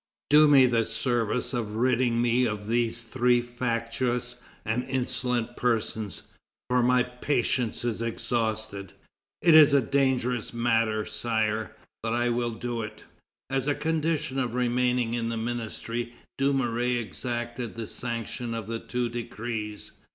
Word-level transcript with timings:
Do 0.31 0.47
me 0.47 0.65
the 0.65 0.83
service 0.83 1.53
of 1.53 1.75
ridding 1.75 2.19
me 2.23 2.47
of 2.47 2.67
these 2.67 3.03
three 3.03 3.39
factious 3.39 4.37
and 4.65 4.83
insolent 4.85 5.55
persons, 5.55 6.23
for 6.67 6.81
my 6.81 7.03
patience 7.03 7.85
is 7.85 8.01
exhausted." 8.01 8.93
"It 9.43 9.53
is 9.53 9.75
a 9.75 9.79
dangerous 9.79 10.53
matter, 10.55 11.05
Sire, 11.05 11.75
but 12.01 12.13
I 12.13 12.29
will 12.29 12.55
do 12.55 12.81
it." 12.81 13.03
As 13.51 13.67
a 13.67 13.75
condition 13.75 14.39
of 14.39 14.55
remaining 14.55 15.13
in 15.13 15.29
the 15.29 15.37
ministry, 15.37 16.13
Dumouriez 16.39 16.99
exacted 16.99 17.75
the 17.75 17.85
sanction 17.85 18.55
of 18.55 18.65
the 18.65 18.79
two 18.79 19.07
decrees. 19.07 19.91